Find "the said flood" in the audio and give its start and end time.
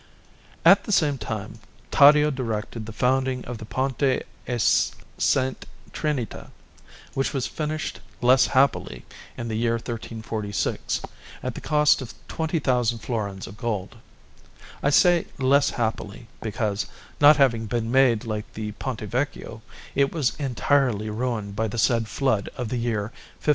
21.67-22.49